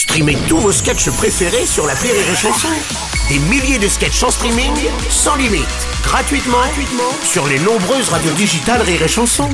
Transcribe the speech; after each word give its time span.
Streamez 0.00 0.38
tous 0.48 0.56
vos 0.56 0.72
sketchs 0.72 1.10
préférés 1.10 1.66
sur 1.66 1.86
la 1.86 1.92
Rire 1.92 2.14
et 2.14 2.34
Chanson. 2.34 2.68
Des 3.28 3.38
milliers 3.38 3.78
de 3.78 3.86
sketchs 3.86 4.22
en 4.22 4.30
streaming, 4.30 4.72
sans 5.10 5.36
limite, 5.36 5.66
gratuitement, 6.02 6.56
gratuitement 6.56 7.12
sur 7.22 7.46
les 7.46 7.58
nombreuses 7.58 8.08
radios 8.08 8.32
digitales 8.32 8.80
Rire 8.80 9.02
et 9.02 9.08
Chanson. 9.08 9.50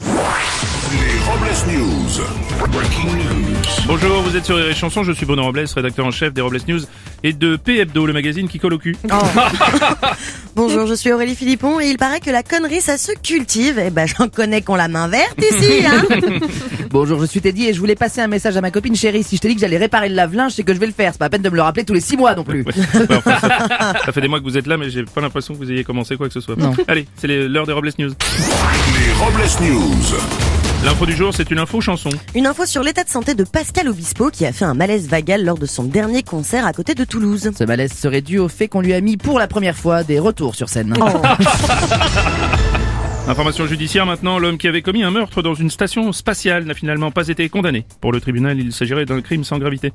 Les 0.00 1.18
Robles 1.26 1.76
News. 1.76 2.24
Breaking 2.70 3.16
news. 3.16 3.56
Bonjour, 3.88 4.22
vous 4.22 4.36
êtes 4.36 4.44
sur 4.44 4.54
Rire 4.58 4.68
et 4.68 4.74
Chanson, 4.76 5.02
je 5.02 5.10
suis 5.10 5.26
Bruno 5.26 5.42
Robles, 5.42 5.64
rédacteur 5.74 6.06
en 6.06 6.12
chef 6.12 6.32
des 6.32 6.40
Robles 6.40 6.60
News 6.68 6.82
et 7.24 7.32
de 7.32 7.56
P 7.56 7.80
Hebdo, 7.80 8.06
le 8.06 8.12
magazine 8.12 8.48
qui 8.48 8.60
colle 8.60 8.74
au 8.74 8.78
cul. 8.78 8.96
Bonjour, 10.56 10.86
je 10.86 10.94
suis 10.94 11.12
Aurélie 11.12 11.34
Philippon 11.36 11.80
et 11.80 11.86
il 11.88 11.98
paraît 11.98 12.18
que 12.18 12.30
la 12.30 12.42
connerie 12.42 12.80
ça 12.80 12.96
se 12.96 13.12
cultive. 13.22 13.78
Et 13.78 13.90
ben 13.90 14.06
j'en 14.06 14.28
connais 14.28 14.62
qu'on 14.62 14.74
la 14.74 14.88
main 14.88 15.06
verte 15.06 15.38
ici, 15.38 15.84
hein. 15.86 16.02
Bonjour, 16.90 17.20
je 17.20 17.26
suis 17.26 17.42
Teddy 17.42 17.66
et 17.66 17.74
je 17.74 17.78
voulais 17.78 17.94
passer 17.94 18.22
un 18.22 18.26
message 18.26 18.56
à 18.56 18.62
ma 18.62 18.70
copine 18.70 18.96
chérie. 18.96 19.22
Si 19.22 19.36
je 19.36 19.42
te 19.42 19.48
dis 19.48 19.54
que 19.54 19.60
j'allais 19.60 19.76
réparer 19.76 20.08
le 20.08 20.14
lave-linge, 20.14 20.52
c'est 20.52 20.62
que 20.62 20.72
je 20.72 20.78
vais 20.80 20.86
le 20.86 20.94
faire. 20.94 21.12
C'est 21.12 21.18
pas 21.18 21.26
la 21.26 21.30
peine 21.30 21.42
de 21.42 21.50
me 21.50 21.56
le 21.56 21.62
rappeler 21.62 21.84
tous 21.84 21.92
les 21.92 22.00
six 22.00 22.16
mois 22.16 22.34
non 22.34 22.42
plus. 22.42 22.62
Ouais, 22.64 22.72
enfin, 23.10 23.38
ça, 23.38 23.68
ça 24.06 24.12
fait 24.12 24.20
des 24.22 24.28
mois 24.28 24.38
que 24.40 24.44
vous 24.44 24.56
êtes 24.56 24.66
là, 24.66 24.78
mais 24.78 24.88
j'ai 24.88 25.04
pas 25.04 25.20
l'impression 25.20 25.52
que 25.52 25.58
vous 25.58 25.70
ayez 25.70 25.84
commencé 25.84 26.16
quoi 26.16 26.26
que 26.26 26.32
ce 26.34 26.40
soit. 26.40 26.56
Non. 26.56 26.72
Allez, 26.88 27.06
c'est 27.16 27.26
les- 27.26 27.48
l'heure 27.48 27.66
des 27.66 27.72
Robles 27.74 27.92
News. 27.98 28.10
Les 28.10 29.12
Robles 29.22 29.42
News. 29.60 30.55
L'info 30.86 31.04
du 31.04 31.16
jour, 31.16 31.34
c'est 31.34 31.50
une 31.50 31.58
info 31.58 31.80
chanson. 31.80 32.10
Une 32.36 32.46
info 32.46 32.64
sur 32.64 32.84
l'état 32.84 33.02
de 33.02 33.08
santé 33.08 33.34
de 33.34 33.42
Pascal 33.42 33.88
Obispo 33.88 34.30
qui 34.30 34.46
a 34.46 34.52
fait 34.52 34.64
un 34.64 34.74
malaise 34.74 35.08
vagal 35.08 35.44
lors 35.44 35.58
de 35.58 35.66
son 35.66 35.82
dernier 35.82 36.22
concert 36.22 36.64
à 36.64 36.72
côté 36.72 36.94
de 36.94 37.02
Toulouse. 37.02 37.50
Ce 37.58 37.64
malaise 37.64 37.92
serait 37.92 38.20
dû 38.20 38.38
au 38.38 38.46
fait 38.46 38.68
qu'on 38.68 38.82
lui 38.82 38.94
a 38.94 39.00
mis 39.00 39.16
pour 39.16 39.40
la 39.40 39.48
première 39.48 39.76
fois 39.76 40.04
des 40.04 40.20
retours 40.20 40.54
sur 40.54 40.68
scène. 40.68 40.94
Information 43.26 43.66
judiciaire 43.66 44.06
maintenant, 44.06 44.38
l'homme 44.38 44.58
qui 44.58 44.68
avait 44.68 44.82
commis 44.82 45.02
un 45.02 45.10
meurtre 45.10 45.42
dans 45.42 45.54
une 45.54 45.70
station 45.70 46.12
spatiale 46.12 46.62
n'a 46.66 46.74
finalement 46.74 47.10
pas 47.10 47.26
été 47.26 47.48
condamné. 47.48 47.84
Pour 48.00 48.12
le 48.12 48.20
tribunal, 48.20 48.60
il 48.60 48.72
s'agirait 48.72 49.06
d'un 49.06 49.22
crime 49.22 49.42
sans 49.42 49.58
gravité. 49.58 49.92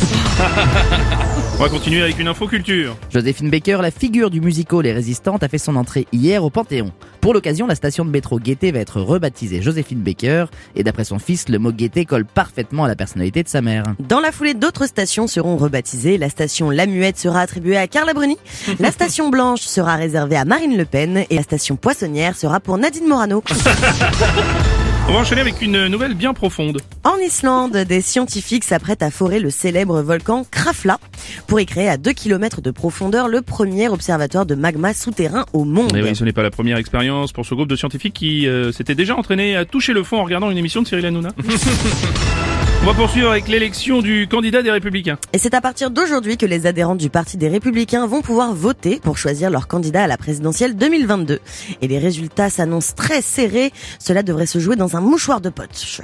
On 1.58 1.62
va 1.62 1.68
continuer 1.68 2.02
avec 2.02 2.18
une 2.18 2.28
info 2.28 2.46
culture. 2.46 2.96
Joséphine 3.10 3.50
Baker, 3.50 3.80
la 3.82 3.90
figure 3.90 4.30
du 4.30 4.40
musical 4.40 4.80
Les 4.80 4.92
Résistantes, 4.92 5.42
a 5.42 5.48
fait 5.48 5.58
son 5.58 5.76
entrée 5.76 6.06
hier 6.10 6.42
au 6.42 6.48
Panthéon. 6.48 6.90
Pour 7.20 7.34
l'occasion, 7.34 7.66
la 7.66 7.74
station 7.74 8.06
de 8.06 8.10
métro 8.10 8.38
Gaieté 8.38 8.72
va 8.72 8.78
être 8.78 9.02
rebaptisée 9.02 9.60
Joséphine 9.60 10.00
Baker 10.00 10.46
et 10.74 10.82
d'après 10.82 11.04
son 11.04 11.18
fils, 11.18 11.50
le 11.50 11.58
mot 11.58 11.70
Gaieté 11.70 12.06
colle 12.06 12.24
parfaitement 12.24 12.84
à 12.84 12.88
la 12.88 12.96
personnalité 12.96 13.42
de 13.42 13.48
sa 13.48 13.60
mère. 13.60 13.84
Dans 13.98 14.20
la 14.20 14.32
foulée, 14.32 14.54
d'autres 14.54 14.86
stations 14.86 15.26
seront 15.26 15.58
rebaptisées. 15.58 16.16
La 16.16 16.30
station 16.30 16.70
La 16.70 16.86
Muette 16.86 17.18
sera 17.18 17.40
attribuée 17.40 17.76
à 17.76 17.86
Carla 17.86 18.14
Bruni. 18.14 18.38
La 18.80 18.90
station 18.90 19.28
Blanche 19.28 19.60
sera 19.60 19.96
réservée 19.96 20.36
à 20.36 20.46
Marine 20.46 20.78
Le 20.78 20.86
Pen 20.86 21.24
et 21.28 21.36
la 21.36 21.42
station 21.42 21.76
Poissonnière 21.76 22.36
sera 22.36 22.60
pour 22.60 22.78
Nadine 22.78 23.06
Morano. 23.06 23.44
On 25.08 25.12
va 25.12 25.18
enchaîner 25.18 25.40
avec 25.40 25.60
une 25.60 25.88
nouvelle 25.88 26.14
bien 26.14 26.32
profonde. 26.32 26.80
En 27.02 27.16
Islande, 27.16 27.78
des 27.78 28.02
scientifiques 28.02 28.64
s'apprêtent 28.64 29.02
à 29.02 29.10
forer 29.10 29.40
le 29.40 29.48
célèbre 29.48 30.02
volcan 30.02 30.44
Krafla 30.50 30.98
pour 31.46 31.58
y 31.58 31.64
créer 31.64 31.88
à 31.88 31.96
2 31.96 32.12
km 32.12 32.60
de 32.60 32.70
profondeur 32.70 33.26
le 33.26 33.40
premier 33.40 33.88
observatoire 33.88 34.44
de 34.44 34.54
magma 34.54 34.92
souterrain 34.92 35.46
au 35.54 35.64
monde. 35.64 35.96
Et 35.96 36.00
Eh 36.00 36.02
oui, 36.02 36.14
ce 36.14 36.24
n'est 36.24 36.34
pas 36.34 36.42
la 36.42 36.50
première 36.50 36.76
expérience 36.76 37.32
pour 37.32 37.46
ce 37.46 37.54
groupe 37.54 37.68
de 37.68 37.76
scientifiques 37.76 38.12
qui 38.12 38.46
euh, 38.46 38.70
s'était 38.70 38.94
déjà 38.94 39.16
entraîné 39.16 39.56
à 39.56 39.64
toucher 39.64 39.94
le 39.94 40.02
fond 40.02 40.18
en 40.18 40.24
regardant 40.24 40.50
une 40.50 40.58
émission 40.58 40.82
de 40.82 40.86
Cyril 40.86 41.06
Hanouna. 41.06 41.30
On 42.82 42.86
va 42.86 42.92
poursuivre 42.92 43.30
avec 43.30 43.48
l'élection 43.48 44.02
du 44.02 44.28
candidat 44.28 44.62
des 44.62 44.70
Républicains. 44.70 45.16
Et 45.32 45.38
c'est 45.38 45.54
à 45.54 45.62
partir 45.62 45.90
d'aujourd'hui 45.90 46.36
que 46.36 46.46
les 46.46 46.66
adhérents 46.66 46.96
du 46.96 47.08
Parti 47.08 47.38
des 47.38 47.48
Républicains 47.48 48.06
vont 48.06 48.20
pouvoir 48.20 48.54
voter 48.54 49.00
pour 49.02 49.16
choisir 49.16 49.48
leur 49.48 49.68
candidat 49.68 50.04
à 50.04 50.06
la 50.06 50.18
présidentielle 50.18 50.76
2022. 50.76 51.40
Et 51.80 51.88
les 51.88 51.98
résultats 51.98 52.50
s'annoncent 52.50 52.94
très 52.94 53.22
serrés. 53.22 53.72
Cela 53.98 54.22
devrait 54.22 54.46
se 54.46 54.58
jouer 54.58 54.76
dans 54.76 54.96
un 54.96 55.00
mouchoir 55.00 55.40
de 55.40 55.48
poche. 55.48 56.02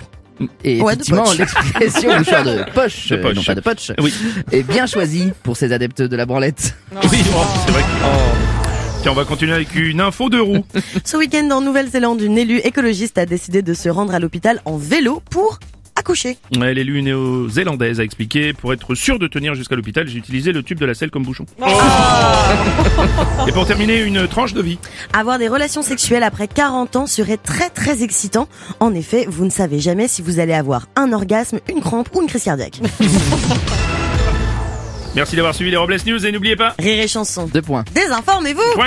Et 0.64 0.80
Ouais, 0.82 0.92
effectivement, 0.94 1.24
l'expression 1.38 2.14
mouchoir 2.18 2.44
de 2.44 2.64
poche, 2.74 3.08
De 3.08 3.16
euh, 3.16 3.22
poche. 3.22 3.36
non 3.36 3.42
pas 3.42 3.54
de 3.54 3.60
poche, 3.60 3.92
Oui. 4.00 4.12
est 4.52 4.62
bien 4.62 4.86
choisie 4.86 5.32
pour 5.42 5.56
ces 5.56 5.72
adeptes 5.72 6.02
de 6.02 6.16
la 6.16 6.26
branlette. 6.26 6.76
Oui, 7.10 7.18
oh, 7.34 7.40
c'est 7.64 7.72
vrai. 7.72 7.82
que- 7.82 9.02
Tiens, 9.02 9.12
on 9.12 9.14
va 9.14 9.24
continuer 9.24 9.52
avec 9.52 9.74
une 9.76 10.00
info 10.00 10.28
de 10.28 10.38
roue. 10.38 10.64
Ce 11.04 11.16
week-end 11.16 11.48
en 11.52 11.60
Nouvelle-Zélande, 11.60 12.20
une 12.20 12.36
élue 12.38 12.58
écologiste 12.58 13.18
a 13.18 13.26
décidé 13.26 13.62
de 13.62 13.72
se 13.74 13.88
rendre 13.88 14.14
à 14.14 14.18
l'hôpital 14.18 14.60
en 14.64 14.76
vélo 14.76 15.22
pour 15.30 15.58
accoucher. 15.94 16.36
Ouais, 16.58 16.74
L'élu 16.74 17.00
néo-zélandaise 17.02 18.00
a 18.00 18.04
expliqué 18.04 18.52
Pour 18.52 18.72
être 18.74 18.94
sûr 18.94 19.18
de 19.18 19.26
tenir 19.28 19.54
jusqu'à 19.54 19.76
l'hôpital, 19.76 20.06
j'ai 20.08 20.18
utilisé 20.18 20.52
le 20.52 20.62
tube 20.62 20.78
de 20.78 20.84
la 20.86 20.94
selle 20.94 21.10
comme 21.10 21.22
bouchon. 21.22 21.46
Et 23.48 23.52
pour 23.52 23.64
terminer, 23.64 24.00
une 24.02 24.26
tranche 24.26 24.54
de 24.54 24.62
vie. 24.62 24.78
Avoir 25.12 25.38
des 25.38 25.46
relations 25.46 25.82
sexuelles 25.82 26.24
après 26.24 26.48
40 26.48 26.96
ans 26.96 27.06
serait 27.06 27.36
très 27.36 27.70
très 27.70 28.02
excitant. 28.02 28.48
En 28.80 28.92
effet, 28.92 29.24
vous 29.28 29.44
ne 29.44 29.50
savez 29.50 29.78
jamais 29.78 30.08
si 30.08 30.20
vous 30.20 30.40
allez 30.40 30.52
avoir 30.54 30.88
un 30.96 31.12
orgasme, 31.12 31.60
une 31.68 31.80
crampe 31.80 32.08
ou 32.14 32.22
une 32.22 32.28
crise 32.28 32.42
cardiaque. 32.42 32.80
Merci 35.14 35.36
d'avoir 35.36 35.54
suivi 35.54 35.70
les 35.70 35.76
Robles 35.76 35.96
News 36.06 36.26
et 36.26 36.32
n'oubliez 36.32 36.56
pas... 36.56 36.74
Rire 36.78 37.00
et 37.00 37.08
chanson. 37.08 37.46
Deux 37.46 37.62
points. 37.62 37.84
Désinformez-vous 37.94 38.74
Point 38.74 38.86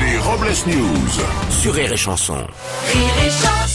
Les 0.00 0.18
Robles 0.18 0.54
News. 0.68 1.10
Sur 1.50 1.74
Rire 1.74 1.92
et 1.92 1.96
Chanson. 1.96 2.36
Rire 2.92 3.10
et 3.26 3.30
chanson 3.30 3.71